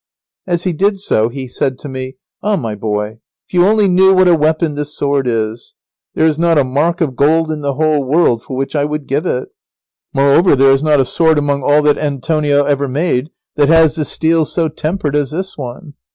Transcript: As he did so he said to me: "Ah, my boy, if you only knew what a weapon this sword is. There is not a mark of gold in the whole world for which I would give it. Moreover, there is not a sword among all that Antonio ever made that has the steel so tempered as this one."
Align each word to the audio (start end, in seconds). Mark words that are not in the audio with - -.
As 0.47 0.63
he 0.63 0.73
did 0.73 0.97
so 0.99 1.29
he 1.29 1.47
said 1.47 1.77
to 1.77 1.87
me: 1.87 2.15
"Ah, 2.41 2.55
my 2.55 2.73
boy, 2.73 3.19
if 3.47 3.53
you 3.53 3.63
only 3.67 3.87
knew 3.87 4.15
what 4.15 4.27
a 4.27 4.33
weapon 4.35 4.73
this 4.73 4.97
sword 4.97 5.27
is. 5.27 5.75
There 6.15 6.25
is 6.25 6.39
not 6.39 6.57
a 6.57 6.63
mark 6.63 7.01
of 7.01 7.15
gold 7.15 7.51
in 7.51 7.61
the 7.61 7.75
whole 7.75 8.03
world 8.03 8.41
for 8.41 8.57
which 8.57 8.75
I 8.75 8.83
would 8.83 9.05
give 9.05 9.27
it. 9.27 9.49
Moreover, 10.11 10.55
there 10.55 10.71
is 10.71 10.81
not 10.81 10.99
a 10.99 11.05
sword 11.05 11.37
among 11.37 11.61
all 11.61 11.83
that 11.83 11.99
Antonio 11.99 12.63
ever 12.65 12.87
made 12.87 13.29
that 13.57 13.69
has 13.69 13.93
the 13.93 14.03
steel 14.03 14.43
so 14.43 14.69
tempered 14.69 15.15
as 15.15 15.29
this 15.29 15.55
one." 15.55 15.93